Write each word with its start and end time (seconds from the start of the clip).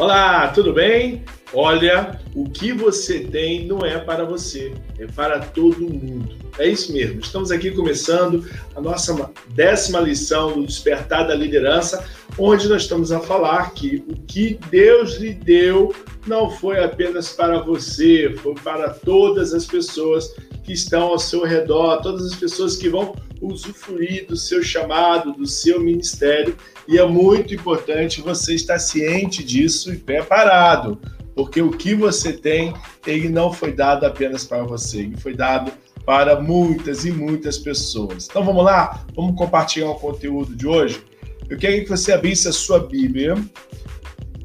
Olá, 0.00 0.48
tudo 0.48 0.72
bem? 0.72 1.22
Olha, 1.52 2.18
o 2.34 2.48
que 2.48 2.72
você 2.72 3.20
tem 3.20 3.66
não 3.66 3.84
é 3.84 3.98
para 3.98 4.24
você, 4.24 4.72
é 4.98 5.06
para 5.06 5.40
todo 5.40 5.78
mundo. 5.78 6.34
É 6.58 6.66
isso 6.66 6.90
mesmo. 6.90 7.20
Estamos 7.20 7.50
aqui 7.50 7.70
começando 7.70 8.48
a 8.74 8.80
nossa 8.80 9.30
décima 9.50 10.00
lição 10.00 10.54
do 10.54 10.66
Despertar 10.66 11.28
da 11.28 11.34
Liderança, 11.34 12.02
onde 12.38 12.66
nós 12.66 12.80
estamos 12.80 13.12
a 13.12 13.20
falar 13.20 13.74
que 13.74 14.02
o 14.08 14.14
que 14.26 14.58
Deus 14.70 15.18
lhe 15.18 15.34
deu 15.34 15.94
não 16.26 16.50
foi 16.50 16.82
apenas 16.82 17.34
para 17.34 17.60
você, 17.60 18.34
foi 18.42 18.54
para 18.54 18.88
todas 18.88 19.52
as 19.52 19.66
pessoas 19.66 20.34
que 20.64 20.72
estão 20.72 21.08
ao 21.08 21.18
seu 21.18 21.44
redor, 21.44 22.00
todas 22.00 22.24
as 22.24 22.34
pessoas 22.34 22.74
que 22.74 22.88
vão 22.88 23.14
usufruir 23.40 24.26
do 24.26 24.36
seu 24.36 24.62
chamado, 24.62 25.32
do 25.32 25.46
seu 25.46 25.80
ministério, 25.80 26.56
e 26.86 26.98
é 26.98 27.06
muito 27.06 27.54
importante 27.54 28.20
você 28.20 28.54
estar 28.54 28.78
ciente 28.78 29.42
disso 29.42 29.92
e 29.92 29.96
preparado, 29.96 31.00
porque 31.34 31.62
o 31.62 31.70
que 31.70 31.94
você 31.94 32.32
tem, 32.32 32.74
ele 33.06 33.28
não 33.28 33.52
foi 33.52 33.72
dado 33.72 34.04
apenas 34.04 34.44
para 34.44 34.62
você, 34.62 35.00
ele 35.00 35.16
foi 35.16 35.34
dado 35.34 35.72
para 36.04 36.40
muitas 36.40 37.04
e 37.04 37.10
muitas 37.10 37.58
pessoas. 37.58 38.26
Então 38.28 38.44
vamos 38.44 38.64
lá, 38.64 39.04
vamos 39.14 39.36
compartilhar 39.36 39.90
o 39.90 39.94
conteúdo 39.94 40.54
de 40.54 40.66
hoje. 40.66 41.02
Eu 41.48 41.56
quero 41.56 41.82
que 41.82 41.88
você 41.88 42.12
abrisse 42.12 42.48
a 42.48 42.52
sua 42.52 42.80
Bíblia 42.80 43.34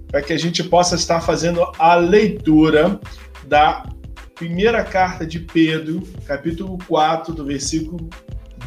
para 0.08 0.22
que 0.22 0.34
a 0.34 0.38
gente 0.38 0.64
possa 0.64 0.96
estar 0.96 1.22
fazendo 1.22 1.62
a 1.78 1.96
leitura 1.96 3.00
da 3.48 3.86
primeira 4.34 4.84
carta 4.84 5.26
de 5.26 5.40
Pedro, 5.40 6.04
capítulo 6.26 6.78
4, 6.88 7.34
do 7.34 7.46
versículo 7.46 8.10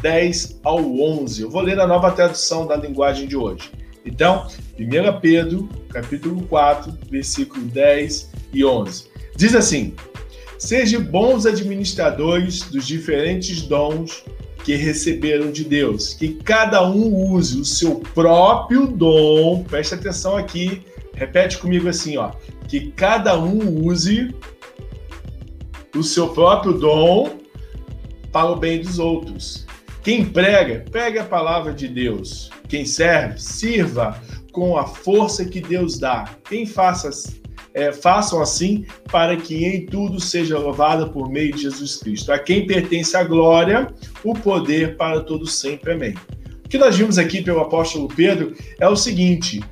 10 0.01 0.59
ao 0.63 0.79
11. 0.79 1.41
Eu 1.41 1.49
vou 1.49 1.61
ler 1.61 1.79
a 1.79 1.87
nova 1.87 2.11
tradução 2.11 2.65
da 2.65 2.75
linguagem 2.75 3.27
de 3.27 3.35
hoje. 3.35 3.71
Então, 4.05 4.47
1 4.79 5.19
Pedro, 5.19 5.69
capítulo 5.89 6.41
4, 6.43 6.97
versículo 7.09 7.65
10 7.65 8.29
e 8.53 8.65
11. 8.65 9.05
Diz 9.35 9.53
assim: 9.55 9.93
Sejam 10.57 11.01
bons 11.01 11.45
administradores 11.45 12.63
dos 12.63 12.87
diferentes 12.87 13.61
dons 13.61 14.23
que 14.63 14.75
receberam 14.75 15.51
de 15.51 15.63
Deus, 15.63 16.13
que 16.13 16.33
cada 16.35 16.85
um 16.87 17.31
use 17.31 17.59
o 17.59 17.65
seu 17.65 17.95
próprio 17.95 18.87
dom. 18.87 19.63
Preste 19.63 19.95
atenção 19.95 20.35
aqui, 20.35 20.83
repete 21.13 21.57
comigo 21.57 21.87
assim, 21.87 22.17
ó, 22.17 22.31
que 22.67 22.91
cada 22.91 23.39
um 23.39 23.85
use 23.85 24.33
o 25.95 26.03
seu 26.03 26.29
próprio 26.29 26.73
dom 26.73 27.37
para 28.31 28.51
o 28.51 28.55
bem 28.55 28.81
dos 28.81 28.99
outros. 28.99 29.68
Quem 30.09 30.25
prega, 30.25 30.83
prega 30.89 31.21
a 31.21 31.23
palavra 31.23 31.71
de 31.71 31.87
Deus. 31.87 32.49
Quem 32.67 32.83
serve, 32.83 33.39
sirva 33.39 34.19
com 34.51 34.75
a 34.75 34.87
força 34.87 35.45
que 35.45 35.61
Deus 35.61 35.99
dá. 35.99 36.27
Quem 36.49 36.65
faça, 36.65 37.11
é, 37.75 37.91
façam 37.91 38.41
assim 38.41 38.87
para 39.11 39.37
que 39.37 39.63
em 39.63 39.85
tudo 39.85 40.19
seja 40.19 40.57
louvado 40.57 41.11
por 41.11 41.29
meio 41.29 41.53
de 41.53 41.61
Jesus 41.61 41.97
Cristo. 41.97 42.31
A 42.31 42.39
quem 42.39 42.65
pertence 42.65 43.15
a 43.15 43.23
glória, 43.23 43.93
o 44.23 44.33
poder 44.33 44.97
para 44.97 45.21
todos 45.21 45.59
sempre. 45.59 45.93
Amém. 45.93 46.15
O 46.65 46.67
que 46.67 46.79
nós 46.79 46.97
vimos 46.97 47.19
aqui 47.19 47.43
pelo 47.43 47.59
apóstolo 47.59 48.07
Pedro 48.07 48.55
é 48.79 48.89
o 48.89 48.95
seguinte: 48.95 49.63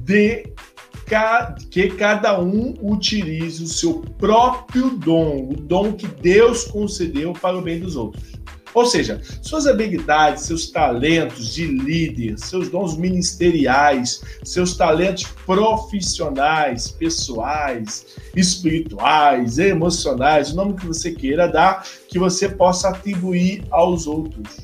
de 0.00 0.52
que 1.70 1.90
cada 1.90 2.40
um 2.40 2.74
utilize 2.82 3.62
o 3.62 3.68
seu 3.68 4.00
próprio 4.18 4.90
dom, 4.90 5.50
o 5.52 5.54
dom 5.54 5.92
que 5.92 6.08
Deus 6.08 6.64
concedeu 6.64 7.32
para 7.32 7.56
o 7.56 7.62
bem 7.62 7.78
dos 7.78 7.94
outros. 7.94 8.42
Ou 8.74 8.84
seja, 8.84 9.20
suas 9.40 9.66
habilidades, 9.66 10.42
seus 10.42 10.68
talentos 10.68 11.54
de 11.54 11.66
líder, 11.66 12.36
seus 12.38 12.68
dons 12.68 12.96
ministeriais, 12.96 14.20
seus 14.42 14.76
talentos 14.76 15.24
profissionais, 15.46 16.88
pessoais, 16.88 18.06
espirituais, 18.34 19.58
emocionais, 19.58 20.50
o 20.50 20.56
nome 20.56 20.74
que 20.74 20.86
você 20.86 21.12
queira 21.12 21.46
dar, 21.46 21.86
que 22.08 22.18
você 22.18 22.48
possa 22.48 22.88
atribuir 22.88 23.64
aos 23.70 24.08
outros. 24.08 24.58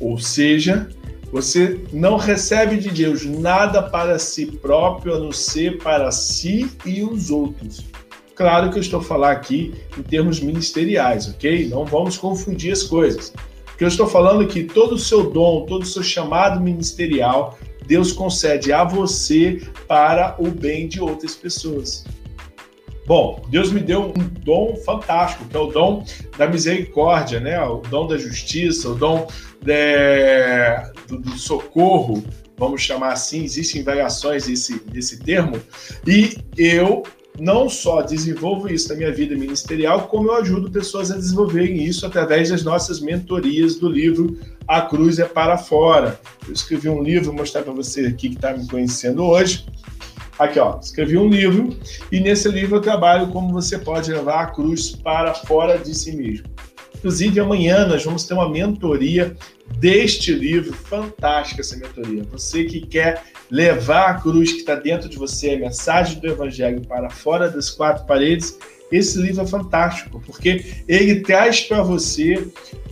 Ou 0.00 0.18
seja, 0.18 0.88
você 1.30 1.82
não 1.92 2.16
recebe 2.16 2.76
de 2.76 2.90
Deus 2.90 3.24
nada 3.24 3.82
para 3.82 4.18
si 4.18 4.46
próprio, 4.46 5.14
a 5.14 5.18
não 5.20 5.32
ser 5.32 5.78
para 5.78 6.10
si 6.10 6.70
e 6.84 7.02
os 7.02 7.30
outros. 7.30 7.84
Claro 8.34 8.70
que 8.70 8.78
eu 8.78 8.80
estou 8.80 9.00
falando 9.00 9.32
aqui 9.32 9.74
em 9.96 10.02
termos 10.02 10.40
ministeriais, 10.40 11.28
ok? 11.28 11.68
Não 11.68 11.84
vamos 11.84 12.16
confundir 12.16 12.72
as 12.72 12.82
coisas. 12.82 13.32
O 13.74 13.76
que 13.76 13.84
eu 13.84 13.88
estou 13.88 14.06
falando 14.06 14.42
é 14.42 14.46
que 14.46 14.64
todo 14.64 14.94
o 14.94 14.98
seu 14.98 15.30
dom, 15.30 15.66
todo 15.66 15.82
o 15.82 15.86
seu 15.86 16.02
chamado 16.02 16.60
ministerial, 16.60 17.58
Deus 17.86 18.12
concede 18.12 18.72
a 18.72 18.84
você 18.84 19.60
para 19.86 20.36
o 20.38 20.48
bem 20.48 20.88
de 20.88 21.00
outras 21.00 21.34
pessoas. 21.34 22.04
Bom, 23.06 23.42
Deus 23.48 23.72
me 23.72 23.80
deu 23.80 24.12
um 24.16 24.28
dom 24.44 24.76
fantástico, 24.76 25.44
que 25.44 25.56
é 25.56 25.60
o 25.60 25.66
dom 25.66 26.04
da 26.38 26.46
misericórdia, 26.46 27.40
né? 27.40 27.60
O 27.62 27.78
dom 27.78 28.06
da 28.06 28.16
justiça, 28.16 28.88
o 28.88 28.94
dom 28.94 29.26
de, 29.60 30.92
do, 31.08 31.18
do, 31.18 31.36
socorro, 31.36 32.24
vamos 32.56 32.80
chamar 32.80 33.12
assim, 33.12 33.42
existem 33.42 33.82
variações 33.82 34.46
desse, 34.46 34.78
desse 34.84 35.18
termo, 35.18 35.60
e 36.06 36.36
eu 36.56 37.02
não 37.38 37.68
só 37.68 38.02
desenvolvo 38.02 38.68
isso 38.68 38.88
na 38.90 38.96
minha 38.96 39.12
vida 39.12 39.34
ministerial, 39.34 40.08
como 40.08 40.28
eu 40.28 40.36
ajudo 40.36 40.70
pessoas 40.70 41.10
a 41.10 41.16
desenvolverem 41.16 41.82
isso 41.82 42.06
através 42.06 42.50
das 42.50 42.62
nossas 42.62 43.00
mentorias 43.00 43.76
do 43.76 43.88
livro 43.88 44.38
A 44.68 44.82
Cruz 44.82 45.18
é 45.18 45.24
para 45.24 45.56
Fora. 45.56 46.20
Eu 46.46 46.52
escrevi 46.52 46.88
um 46.88 47.02
livro, 47.02 47.26
vou 47.26 47.34
mostrar 47.34 47.62
para 47.62 47.72
você 47.72 48.06
aqui 48.06 48.30
que 48.30 48.36
está 48.36 48.52
me 48.52 48.66
conhecendo 48.66 49.24
hoje, 49.24 49.66
Aqui, 50.38 50.58
ó, 50.58 50.78
escrevi 50.80 51.16
um 51.18 51.28
livro 51.28 51.76
e 52.10 52.18
nesse 52.18 52.48
livro 52.48 52.76
eu 52.76 52.80
trabalho 52.80 53.28
como 53.28 53.52
você 53.52 53.78
pode 53.78 54.10
levar 54.10 54.40
a 54.40 54.46
cruz 54.46 54.90
para 54.90 55.34
fora 55.34 55.78
de 55.78 55.94
si 55.94 56.16
mesmo. 56.16 56.46
Inclusive, 57.02 57.40
amanhã 57.40 57.84
nós 57.84 58.04
vamos 58.04 58.22
ter 58.22 58.32
uma 58.32 58.48
mentoria 58.48 59.36
deste 59.76 60.32
livro, 60.32 60.72
fantástica 60.72 61.60
essa 61.60 61.76
mentoria. 61.76 62.22
Você 62.30 62.62
que 62.62 62.80
quer 62.80 63.24
levar 63.50 64.10
a 64.10 64.14
cruz 64.20 64.52
que 64.52 64.58
está 64.58 64.76
dentro 64.76 65.08
de 65.08 65.16
você, 65.16 65.50
a 65.50 65.58
mensagem 65.58 66.20
do 66.20 66.28
Evangelho 66.28 66.80
para 66.86 67.10
fora 67.10 67.50
das 67.50 67.70
quatro 67.70 68.06
paredes, 68.06 68.56
esse 68.92 69.18
livro 69.18 69.42
é 69.42 69.46
fantástico, 69.46 70.22
porque 70.24 70.64
ele 70.86 71.22
traz 71.22 71.62
para 71.62 71.82
você 71.82 72.46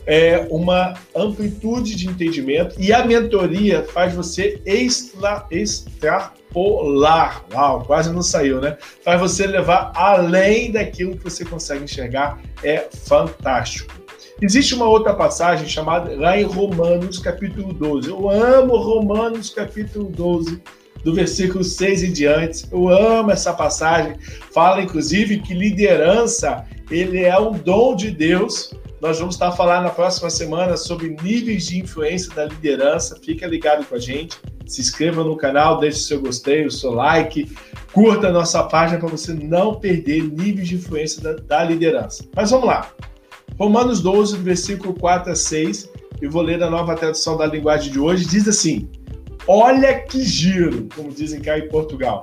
é, 0.04 0.44
uma 0.50 0.94
amplitude 1.14 1.94
de 1.94 2.08
entendimento 2.08 2.74
e 2.80 2.92
a 2.92 3.06
mentoria 3.06 3.84
faz 3.84 4.12
você 4.12 4.60
extra, 4.66 5.46
extrapolar. 5.52 7.44
Uau, 7.52 7.84
quase 7.84 8.12
não 8.12 8.22
saiu, 8.22 8.60
né? 8.60 8.76
Faz 9.04 9.20
você 9.20 9.46
levar 9.46 9.92
além 9.94 10.72
daquilo 10.72 11.16
que 11.16 11.22
você 11.22 11.44
consegue 11.44 11.84
enxergar. 11.84 12.40
É 12.64 12.88
fantástico. 13.06 13.99
Existe 14.42 14.74
uma 14.74 14.88
outra 14.88 15.14
passagem 15.14 15.68
chamada 15.68 16.14
lá 16.16 16.38
em 16.38 16.44
Romanos 16.44 17.18
capítulo 17.18 17.72
12. 17.72 18.08
Eu 18.08 18.28
amo 18.28 18.76
Romanos 18.76 19.50
capítulo 19.50 20.06
12, 20.06 20.62
do 21.04 21.14
versículo 21.14 21.62
6 21.62 22.02
em 22.04 22.12
diante. 22.12 22.66
Eu 22.72 22.88
amo 22.88 23.30
essa 23.30 23.52
passagem. 23.52 24.16
Fala 24.52 24.80
inclusive 24.80 25.40
que 25.40 25.52
liderança, 25.52 26.64
ele 26.90 27.22
é 27.22 27.38
um 27.38 27.52
dom 27.52 27.94
de 27.94 28.10
Deus 28.10 28.70
nós 29.00 29.18
vamos 29.18 29.34
estar 29.34 29.50
falando 29.52 29.84
na 29.84 29.90
próxima 29.90 30.28
semana 30.28 30.76
sobre 30.76 31.16
níveis 31.22 31.66
de 31.66 31.78
influência 31.78 32.34
da 32.34 32.44
liderança. 32.44 33.16
Fica 33.16 33.46
ligado 33.46 33.86
com 33.86 33.94
a 33.94 33.98
gente. 33.98 34.38
Se 34.66 34.82
inscreva 34.82 35.24
no 35.24 35.38
canal, 35.38 35.80
deixe 35.80 36.00
seu 36.00 36.20
gostei, 36.20 36.66
o 36.66 36.70
seu 36.70 36.92
like, 36.92 37.50
curta 37.94 38.28
a 38.28 38.32
nossa 38.32 38.62
página 38.62 39.00
para 39.00 39.08
você 39.08 39.32
não 39.32 39.74
perder 39.74 40.22
níveis 40.22 40.68
de 40.68 40.74
influência 40.74 41.22
da, 41.22 41.32
da, 41.32 41.64
liderança. 41.64 42.28
Mas 42.36 42.50
vamos 42.50 42.66
lá. 42.66 42.92
Romanos 43.58 44.00
12, 44.00 44.38
versículo 44.38 44.94
4 44.94 45.32
a 45.32 45.34
6, 45.36 45.90
eu 46.20 46.30
vou 46.30 46.42
ler 46.42 46.58
na 46.58 46.68
nova 46.68 46.94
tradução 46.94 47.36
da 47.36 47.46
linguagem 47.46 47.92
de 47.92 47.98
hoje, 47.98 48.26
diz 48.26 48.46
assim: 48.46 48.88
Olha 49.46 50.00
que 50.00 50.22
giro, 50.22 50.88
como 50.94 51.10
dizem 51.10 51.40
cá 51.40 51.58
em 51.58 51.68
Portugal. 51.68 52.22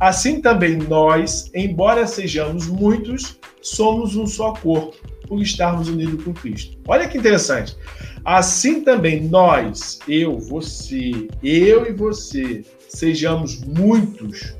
Assim 0.00 0.40
também 0.40 0.76
nós, 0.76 1.50
embora 1.54 2.06
sejamos 2.06 2.66
muitos, 2.66 3.38
somos 3.62 4.16
um 4.16 4.26
só 4.26 4.52
corpo 4.52 4.96
por 5.26 5.40
estarmos 5.40 5.88
unidos 5.88 6.22
com 6.24 6.32
Cristo. 6.32 6.76
Olha 6.86 7.08
que 7.08 7.18
interessante. 7.18 7.76
Assim 8.24 8.82
também 8.82 9.22
nós, 9.28 10.00
eu, 10.08 10.38
você, 10.38 11.28
eu 11.42 11.86
e 11.86 11.92
você, 11.92 12.64
sejamos 12.88 13.60
muitos, 13.64 14.54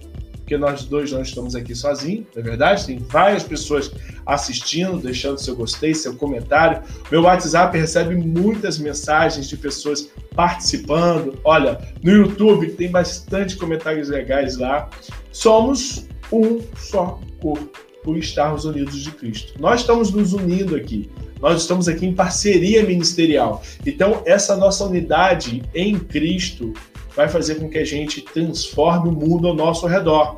porque 0.46 0.56
nós 0.56 0.84
dois 0.84 1.10
não 1.10 1.22
estamos 1.22 1.56
aqui 1.56 1.74
sozinhos, 1.74 2.24
é 2.36 2.40
verdade? 2.40 2.86
Tem 2.86 2.98
várias 2.98 3.42
pessoas 3.42 3.90
assistindo, 4.24 4.96
deixando 4.98 5.40
seu 5.40 5.56
gostei, 5.56 5.92
seu 5.92 6.14
comentário. 6.14 6.84
Meu 7.10 7.22
WhatsApp 7.22 7.76
recebe 7.76 8.14
muitas 8.14 8.78
mensagens 8.78 9.48
de 9.48 9.56
pessoas 9.56 10.08
participando. 10.36 11.36
Olha, 11.42 11.80
no 12.00 12.12
YouTube 12.12 12.70
tem 12.74 12.88
bastante 12.88 13.56
comentários 13.56 14.08
legais 14.08 14.56
lá. 14.56 14.88
Somos 15.32 16.06
um 16.30 16.60
só 16.76 17.20
corpo 17.40 17.80
por 18.04 18.16
estarmos 18.16 18.64
unidos 18.64 19.02
de 19.02 19.10
Cristo. 19.10 19.60
Nós 19.60 19.80
estamos 19.80 20.12
nos 20.12 20.32
unindo 20.32 20.76
aqui. 20.76 21.10
Nós 21.40 21.62
estamos 21.62 21.88
aqui 21.88 22.06
em 22.06 22.14
parceria 22.14 22.84
ministerial. 22.84 23.64
Então, 23.84 24.22
essa 24.24 24.56
nossa 24.56 24.84
unidade 24.84 25.64
em 25.74 25.98
Cristo 25.98 26.72
vai 27.16 27.28
fazer 27.28 27.56
com 27.56 27.68
que 27.68 27.78
a 27.78 27.84
gente 27.84 28.20
transforme 28.20 29.08
o 29.08 29.12
mundo 29.12 29.48
ao 29.48 29.54
nosso 29.54 29.86
redor. 29.86 30.36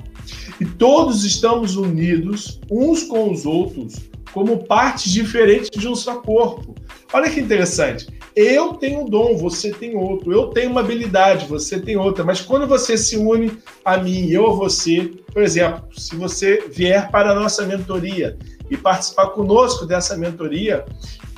E 0.60 0.64
todos 0.64 1.24
estamos 1.24 1.76
unidos 1.76 2.60
uns 2.70 3.02
com 3.02 3.30
os 3.30 3.44
outros 3.44 3.96
como 4.32 4.64
partes 4.64 5.12
diferentes 5.12 5.70
de 5.70 5.88
um 5.88 5.94
só 5.94 6.16
corpo. 6.16 6.74
Olha 7.12 7.30
que 7.30 7.40
interessante. 7.40 8.06
Eu 8.36 8.74
tenho 8.74 9.00
um 9.00 9.04
dom, 9.06 9.36
você 9.36 9.72
tem 9.72 9.96
outro. 9.96 10.32
Eu 10.32 10.48
tenho 10.48 10.70
uma 10.70 10.80
habilidade, 10.80 11.46
você 11.46 11.80
tem 11.80 11.96
outra. 11.96 12.22
Mas 12.22 12.40
quando 12.40 12.66
você 12.66 12.96
se 12.96 13.16
une 13.16 13.58
a 13.84 13.96
mim, 13.96 14.28
eu 14.28 14.46
a 14.46 14.52
você, 14.52 15.10
por 15.32 15.42
exemplo, 15.42 15.84
se 15.92 16.14
você 16.14 16.68
vier 16.70 17.10
para 17.10 17.32
a 17.32 17.34
nossa 17.34 17.66
mentoria 17.66 18.38
e 18.70 18.76
participar 18.76 19.28
conosco 19.28 19.86
dessa 19.86 20.16
mentoria, 20.16 20.84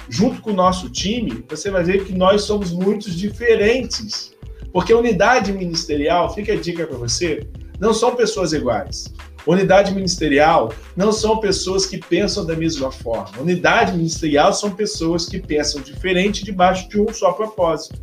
junto 0.09 0.43
com 0.43 0.51
o 0.51 0.55
nosso 0.55 0.91
time, 0.91 1.45
você 1.49 1.71
vai 1.71 1.85
ver 1.85 2.05
que 2.05 2.13
nós 2.13 2.43
somos 2.43 2.73
muito 2.73 3.11
diferentes. 3.11 4.33
Porque 4.73 4.95
unidade 4.95 5.53
ministerial, 5.53 6.33
fica 6.35 6.53
a 6.53 6.57
dica 6.57 6.87
para 6.87 6.97
você, 6.97 7.47
não 7.79 7.93
são 7.93 8.15
pessoas 8.15 8.53
iguais. 8.53 9.13
Unidade 9.47 9.95
ministerial 9.95 10.73
não 10.97 11.13
são 11.13 11.39
pessoas 11.39 11.87
que 11.87 11.99
pensam 11.99 12.45
da 12.45 12.55
mesma 12.55 12.93
forma. 12.93 13.41
Unidade 13.41 13.97
ministerial 13.97 14.53
são 14.53 14.71
pessoas 14.71 15.27
que 15.27 15.41
pensam 15.41 15.81
diferente 15.81 16.45
debaixo 16.45 16.89
de 16.89 17.01
um 17.01 17.13
só 17.13 17.33
propósito. 17.33 17.99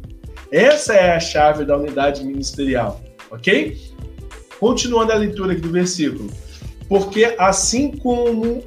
Essa 0.52 0.94
é 0.94 1.16
a 1.16 1.20
chave 1.20 1.64
da 1.64 1.78
unidade 1.78 2.24
ministerial, 2.24 3.02
ok? 3.30 3.78
Continuando 4.60 5.12
a 5.12 5.16
leitura 5.16 5.54
aqui 5.54 5.62
do 5.62 5.70
versículo. 5.70 6.32
Porque 6.88 7.36
assim 7.38 7.92
como 7.92 8.64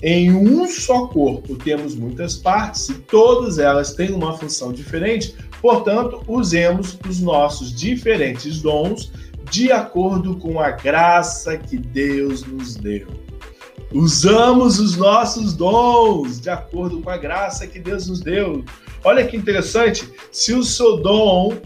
em 0.00 0.32
um 0.32 0.66
só 0.68 1.08
corpo 1.08 1.56
temos 1.56 1.94
muitas 1.94 2.36
partes 2.36 2.88
e 2.88 2.94
todas 2.94 3.58
elas 3.58 3.94
têm 3.94 4.12
uma 4.12 4.38
função 4.38 4.72
diferente, 4.72 5.34
portanto, 5.60 6.22
usemos 6.26 6.98
os 7.08 7.20
nossos 7.20 7.74
diferentes 7.74 8.60
dons 8.60 9.12
de 9.50 9.72
acordo 9.72 10.36
com 10.36 10.60
a 10.60 10.70
graça 10.70 11.56
que 11.56 11.76
Deus 11.76 12.44
nos 12.44 12.76
deu. 12.76 13.08
Usamos 13.92 14.78
os 14.78 14.96
nossos 14.96 15.54
dons 15.54 16.40
de 16.40 16.50
acordo 16.50 17.00
com 17.00 17.08
a 17.08 17.16
graça 17.16 17.66
que 17.66 17.78
Deus 17.78 18.06
nos 18.06 18.20
deu. 18.20 18.62
Olha 19.02 19.26
que 19.26 19.36
interessante, 19.36 20.08
se 20.30 20.52
o 20.52 20.62
seu 20.62 20.98
dom, 20.98 21.56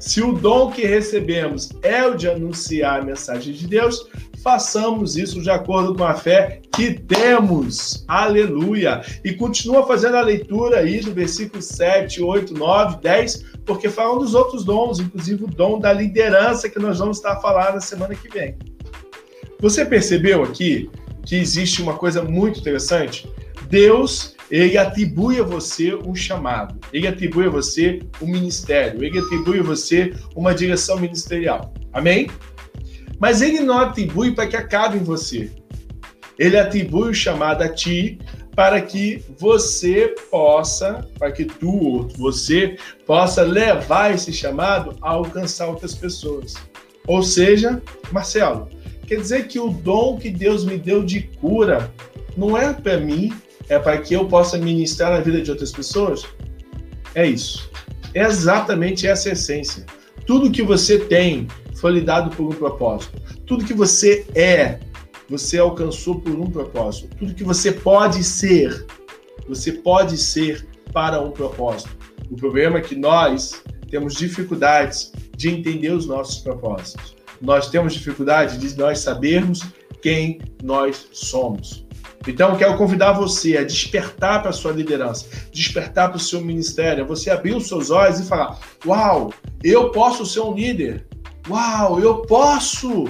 se 0.00 0.20
o 0.20 0.32
dom 0.32 0.72
que 0.72 0.84
recebemos 0.84 1.70
é 1.82 2.04
o 2.04 2.16
de 2.16 2.28
anunciar 2.28 3.00
a 3.00 3.04
mensagem 3.04 3.52
de 3.52 3.66
Deus, 3.66 4.08
façamos 4.42 5.16
isso 5.16 5.42
de 5.42 5.50
acordo 5.50 5.94
com 5.94 6.04
a 6.04 6.14
fé 6.14 6.60
que 6.74 6.94
temos. 6.94 8.04
Aleluia! 8.06 9.02
E 9.24 9.32
continua 9.32 9.86
fazendo 9.86 10.16
a 10.16 10.22
leitura 10.22 10.78
aí 10.78 11.00
do 11.00 11.12
versículo 11.12 11.60
7, 11.60 12.22
8, 12.22 12.54
9, 12.54 12.98
10, 13.02 13.44
porque 13.64 13.88
falam 13.88 14.18
dos 14.18 14.34
outros 14.34 14.64
dons, 14.64 14.98
inclusive 15.00 15.44
o 15.44 15.48
dom 15.48 15.78
da 15.78 15.92
liderança 15.92 16.68
que 16.68 16.78
nós 16.78 16.98
vamos 16.98 17.18
estar 17.18 17.32
a 17.32 17.40
falar 17.40 17.74
na 17.74 17.80
semana 17.80 18.14
que 18.14 18.28
vem. 18.28 18.56
Você 19.60 19.84
percebeu 19.84 20.42
aqui 20.42 20.88
que 21.26 21.36
existe 21.36 21.82
uma 21.82 21.94
coisa 21.94 22.22
muito 22.22 22.60
interessante? 22.60 23.28
Deus, 23.68 24.36
ele 24.50 24.78
atribui 24.78 25.40
a 25.40 25.42
você 25.42 25.94
um 25.94 26.14
chamado, 26.14 26.78
ele 26.92 27.06
atribui 27.06 27.46
a 27.46 27.50
você 27.50 28.00
um 28.22 28.26
ministério, 28.26 29.04
ele 29.04 29.18
atribui 29.18 29.60
a 29.60 29.62
você 29.62 30.14
uma 30.34 30.54
direção 30.54 30.98
ministerial. 30.98 31.74
Amém? 31.92 32.28
Mas 33.18 33.42
ele 33.42 33.60
não 33.60 33.78
atribui 33.78 34.32
para 34.32 34.46
que 34.46 34.56
acabe 34.56 34.98
em 34.98 35.02
você. 35.02 35.50
Ele 36.38 36.56
atribui 36.56 37.10
o 37.10 37.14
chamado 37.14 37.62
a 37.62 37.68
ti 37.68 38.18
para 38.54 38.80
que 38.80 39.22
você 39.38 40.14
possa, 40.30 41.06
para 41.18 41.30
que 41.30 41.44
tu 41.44 42.08
você 42.16 42.76
possa 43.06 43.42
levar 43.42 44.14
esse 44.14 44.32
chamado 44.32 44.96
a 45.00 45.10
alcançar 45.10 45.66
outras 45.68 45.94
pessoas. 45.94 46.54
Ou 47.06 47.22
seja, 47.22 47.80
Marcelo, 48.12 48.68
quer 49.06 49.16
dizer 49.20 49.46
que 49.46 49.58
o 49.58 49.70
dom 49.70 50.18
que 50.18 50.30
Deus 50.30 50.64
me 50.64 50.76
deu 50.76 51.04
de 51.04 51.22
cura 51.22 51.92
não 52.36 52.56
é 52.56 52.72
para 52.72 52.98
mim, 52.98 53.32
é 53.68 53.78
para 53.78 53.98
que 53.98 54.14
eu 54.14 54.26
possa 54.26 54.58
ministrar 54.58 55.12
na 55.12 55.20
vida 55.20 55.40
de 55.40 55.50
outras 55.50 55.72
pessoas? 55.72 56.24
É 57.14 57.26
isso. 57.26 57.70
É 58.14 58.22
exatamente 58.22 59.06
essa 59.06 59.30
essência. 59.30 59.84
Tudo 60.26 60.50
que 60.50 60.62
você 60.62 60.98
tem 60.98 61.46
foi 61.80 61.92
lhe 61.92 62.00
dado 62.00 62.34
por 62.34 62.44
um 62.44 62.56
propósito. 62.56 63.20
Tudo 63.46 63.64
que 63.64 63.74
você 63.74 64.26
é, 64.34 64.80
você 65.28 65.58
alcançou 65.58 66.20
por 66.20 66.32
um 66.32 66.50
propósito. 66.50 67.14
Tudo 67.16 67.34
que 67.34 67.44
você 67.44 67.72
pode 67.72 68.24
ser, 68.24 68.86
você 69.48 69.72
pode 69.72 70.16
ser 70.16 70.66
para 70.92 71.20
um 71.20 71.30
propósito. 71.30 71.96
O 72.30 72.36
problema 72.36 72.78
é 72.78 72.82
que 72.82 72.96
nós 72.96 73.62
temos 73.90 74.14
dificuldades 74.14 75.12
de 75.36 75.48
entender 75.48 75.90
os 75.90 76.06
nossos 76.06 76.38
propósitos. 76.38 77.16
Nós 77.40 77.70
temos 77.70 77.94
dificuldade 77.94 78.58
de 78.58 78.76
nós 78.76 78.98
sabermos 78.98 79.62
quem 80.02 80.40
nós 80.62 81.08
somos. 81.12 81.86
Então, 82.26 82.56
quero 82.56 82.76
convidar 82.76 83.12
você 83.12 83.56
a 83.56 83.64
despertar 83.64 84.42
para 84.42 84.50
a 84.50 84.52
sua 84.52 84.72
liderança, 84.72 85.26
despertar 85.52 86.08
para 86.08 86.16
o 86.16 86.20
seu 86.20 86.40
ministério, 86.40 87.06
você 87.06 87.30
abrir 87.30 87.54
os 87.54 87.68
seus 87.68 87.90
olhos 87.90 88.18
e 88.18 88.24
falar: 88.24 88.58
Uau, 88.84 89.32
eu 89.62 89.90
posso 89.90 90.26
ser 90.26 90.40
um 90.40 90.54
líder. 90.54 91.06
Uau, 91.48 92.00
eu 92.00 92.22
posso! 92.22 93.06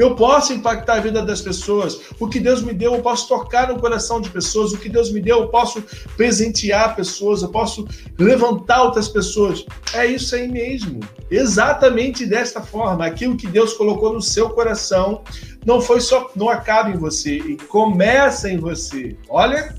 Eu 0.00 0.14
posso 0.14 0.54
impactar 0.54 0.94
a 0.94 1.00
vida 1.00 1.22
das 1.22 1.42
pessoas. 1.42 2.00
O 2.18 2.26
que 2.26 2.40
Deus 2.40 2.62
me 2.62 2.72
deu, 2.72 2.94
eu 2.94 3.02
posso 3.02 3.28
tocar 3.28 3.68
no 3.68 3.78
coração 3.78 4.18
de 4.18 4.30
pessoas. 4.30 4.72
O 4.72 4.78
que 4.78 4.88
Deus 4.88 5.12
me 5.12 5.20
deu, 5.20 5.40
eu 5.40 5.48
posso 5.48 5.84
presentear 6.16 6.96
pessoas. 6.96 7.42
Eu 7.42 7.50
posso 7.50 7.86
levantar 8.18 8.82
outras 8.82 9.08
pessoas. 9.08 9.66
É 9.92 10.06
isso 10.06 10.34
aí 10.34 10.48
mesmo. 10.48 11.00
Exatamente 11.30 12.24
desta 12.24 12.62
forma. 12.62 13.04
Aquilo 13.04 13.36
que 13.36 13.46
Deus 13.46 13.74
colocou 13.74 14.14
no 14.14 14.22
seu 14.22 14.48
coração 14.48 15.22
não 15.66 15.82
foi 15.82 16.00
só, 16.00 16.30
não 16.34 16.48
acaba 16.48 16.88
em 16.88 16.96
você 16.96 17.36
e 17.36 17.56
começa 17.56 18.50
em 18.50 18.56
você. 18.56 19.14
Olha, 19.28 19.74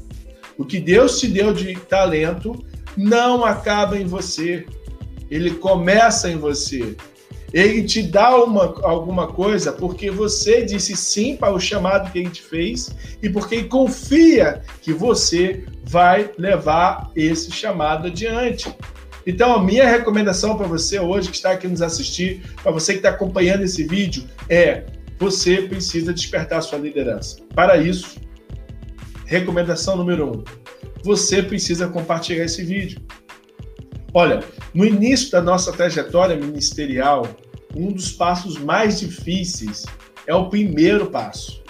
o 0.55 0.63
que 0.63 0.79
Deus 0.79 1.19
te 1.19 1.27
deu 1.27 1.51
de 1.51 1.75
talento 1.79 2.63
não 2.95 3.43
acaba 3.43 3.97
em 3.97 4.05
você. 4.05 4.67
Ele 5.31 5.51
começa 5.51 6.29
em 6.29 6.37
você. 6.37 6.95
Ele 7.53 7.83
te 7.83 8.01
dá 8.01 8.35
uma, 8.35 8.79
alguma 8.83 9.27
coisa 9.27 9.73
porque 9.73 10.09
você 10.09 10.63
disse 10.63 10.95
sim 10.95 11.35
para 11.35 11.53
o 11.53 11.59
chamado 11.59 12.11
que 12.11 12.19
ele 12.19 12.29
te 12.29 12.41
fez 12.41 12.95
e 13.21 13.29
porque 13.29 13.55
ele 13.55 13.67
confia 13.67 14.61
que 14.81 14.93
você 14.93 15.65
vai 15.83 16.31
levar 16.37 17.11
esse 17.15 17.51
chamado 17.51 18.07
adiante. 18.07 18.73
Então, 19.25 19.53
a 19.53 19.63
minha 19.63 19.87
recomendação 19.87 20.57
para 20.57 20.65
você 20.65 20.99
hoje 20.99 21.29
que 21.29 21.35
está 21.35 21.51
aqui 21.51 21.67
nos 21.67 21.81
assistir, 21.81 22.41
para 22.63 22.71
você 22.71 22.93
que 22.93 22.99
está 22.99 23.09
acompanhando 23.09 23.63
esse 23.63 23.83
vídeo, 23.83 24.23
é 24.49 24.85
você 25.19 25.61
precisa 25.61 26.11
despertar 26.11 26.63
sua 26.63 26.79
liderança. 26.79 27.37
Para 27.53 27.77
isso, 27.77 28.19
recomendação 29.25 29.95
número 29.95 30.31
um: 30.31 30.43
você 31.03 31.43
precisa 31.43 31.87
compartilhar 31.87 32.45
esse 32.45 32.63
vídeo. 32.63 32.99
Olha, 34.13 34.43
no 34.73 34.85
início 34.85 35.31
da 35.31 35.41
nossa 35.41 35.71
trajetória 35.71 36.35
ministerial, 36.35 37.27
um 37.75 37.91
dos 37.91 38.11
passos 38.11 38.57
mais 38.57 38.99
difíceis 38.99 39.85
é 40.27 40.35
o 40.35 40.49
primeiro 40.49 41.09
passo. 41.09 41.61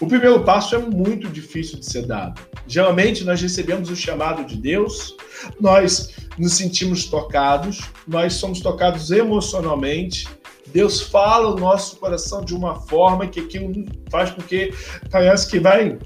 O 0.00 0.06
primeiro 0.06 0.42
passo 0.42 0.74
é 0.74 0.78
muito 0.78 1.28
difícil 1.28 1.78
de 1.78 1.86
ser 1.86 2.06
dado. 2.06 2.40
Geralmente 2.66 3.24
nós 3.24 3.40
recebemos 3.40 3.88
o 3.88 3.94
chamado 3.94 4.44
de 4.44 4.56
Deus, 4.56 5.16
nós 5.60 6.10
nos 6.36 6.54
sentimos 6.54 7.04
tocados, 7.04 7.80
nós 8.06 8.34
somos 8.34 8.60
tocados 8.60 9.12
emocionalmente. 9.12 10.26
Deus 10.72 11.00
fala 11.00 11.54
o 11.54 11.58
nosso 11.58 11.96
coração 11.96 12.44
de 12.44 12.54
uma 12.54 12.80
forma 12.80 13.28
que 13.28 13.38
aquilo 13.38 13.84
faz 14.10 14.30
com 14.30 14.42
que 14.42 14.74
parece 15.08 15.48
que 15.48 15.60
vai, 15.60 15.98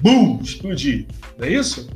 bum, 0.00 0.38
explodir. 0.40 1.08
Não 1.36 1.46
é 1.46 1.50
isso? 1.50 1.88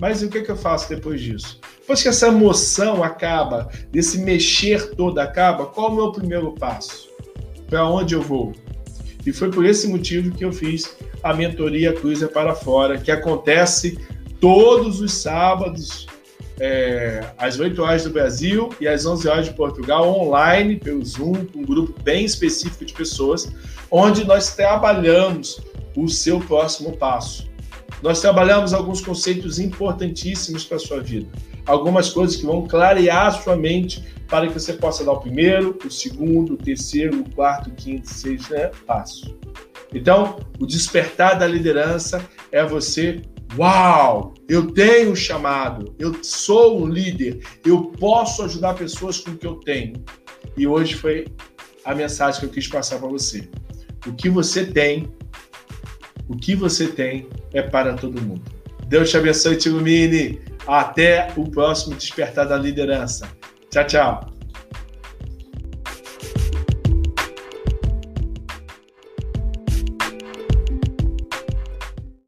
Mas 0.00 0.22
o 0.22 0.28
que, 0.28 0.40
que 0.40 0.50
eu 0.50 0.56
faço 0.56 0.88
depois 0.88 1.20
disso? 1.20 1.60
Depois 1.80 2.02
que 2.02 2.08
essa 2.08 2.28
emoção 2.28 3.02
acaba, 3.02 3.68
desse 3.90 4.18
mexer 4.18 4.94
todo 4.94 5.18
acaba, 5.18 5.66
qual 5.66 5.88
é 5.88 5.92
o 5.92 5.94
meu 5.94 6.12
primeiro 6.12 6.52
passo? 6.52 7.08
Para 7.68 7.86
onde 7.86 8.14
eu 8.14 8.22
vou? 8.22 8.52
E 9.26 9.32
foi 9.32 9.50
por 9.50 9.66
esse 9.66 9.86
motivo 9.86 10.34
que 10.34 10.44
eu 10.44 10.52
fiz 10.52 10.96
a 11.22 11.34
mentoria 11.34 11.92
Cruza 11.92 12.28
para 12.28 12.54
Fora, 12.54 12.96
que 12.96 13.10
acontece 13.10 13.98
todos 14.40 15.02
os 15.02 15.12
sábados, 15.12 16.06
é, 16.58 17.32
às 17.36 17.58
8 17.58 17.82
horas 17.82 18.04
do 18.04 18.10
Brasil 18.10 18.70
e 18.80 18.88
às 18.88 19.04
11 19.04 19.28
horas 19.28 19.44
de 19.46 19.54
Portugal, 19.54 20.08
online, 20.08 20.76
pelo 20.76 21.04
Zoom, 21.04 21.44
com 21.46 21.60
um 21.60 21.64
grupo 21.64 21.94
bem 22.02 22.24
específico 22.24 22.84
de 22.84 22.92
pessoas, 22.94 23.52
onde 23.90 24.24
nós 24.24 24.54
trabalhamos 24.54 25.60
o 25.94 26.08
seu 26.08 26.40
próximo 26.40 26.96
passo. 26.96 27.49
Nós 28.02 28.20
trabalhamos 28.20 28.72
alguns 28.72 29.00
conceitos 29.00 29.58
importantíssimos 29.58 30.64
para 30.64 30.76
a 30.76 30.80
sua 30.80 31.00
vida 31.00 31.28
algumas 31.66 32.10
coisas 32.10 32.36
que 32.36 32.44
vão 32.44 32.66
clarear 32.66 33.26
a 33.26 33.30
sua 33.30 33.56
mente 33.56 34.04
para 34.26 34.46
que 34.46 34.52
você 34.52 34.72
possa 34.72 35.04
dar 35.04 35.12
o 35.12 35.20
primeiro, 35.20 35.78
o 35.84 35.90
segundo, 35.90 36.54
o 36.54 36.56
terceiro, 36.56 37.20
o 37.20 37.30
quarto, 37.30 37.70
o 37.70 37.72
quinto, 37.72 38.08
o 38.08 38.12
sexto 38.12 38.52
né, 38.52 38.70
passo. 38.86 39.38
Então, 39.92 40.38
o 40.58 40.66
despertar 40.66 41.38
da 41.38 41.46
liderança 41.46 42.24
é 42.52 42.64
você, 42.64 43.22
uau, 43.58 44.34
eu 44.48 44.70
tenho 44.70 45.16
chamado, 45.16 45.94
eu 45.98 46.22
sou 46.22 46.80
um 46.80 46.86
líder, 46.86 47.40
eu 47.64 47.86
posso 47.86 48.42
ajudar 48.44 48.74
pessoas 48.74 49.18
com 49.18 49.32
o 49.32 49.36
que 49.36 49.46
eu 49.46 49.56
tenho. 49.56 50.04
E 50.56 50.66
hoje 50.66 50.94
foi 50.94 51.26
a 51.84 51.94
mensagem 51.94 52.40
que 52.40 52.46
eu 52.46 52.50
quis 52.50 52.68
passar 52.68 52.98
para 52.98 53.08
você. 53.08 53.48
O 54.06 54.12
que 54.12 54.28
você 54.28 54.64
tem, 54.64 55.12
o 56.30 56.36
que 56.36 56.54
você 56.54 56.86
tem 56.86 57.26
é 57.52 57.60
para 57.60 57.94
todo 57.94 58.22
mundo. 58.22 58.42
Deus 58.86 59.10
te 59.10 59.16
abençoe 59.16 59.56
te 59.56 59.68
ilumine. 59.68 60.40
Até 60.66 61.32
o 61.36 61.44
próximo 61.50 61.96
Despertar 61.96 62.46
da 62.46 62.56
Liderança. 62.56 63.28
Tchau, 63.70 63.84
tchau. 63.84 64.29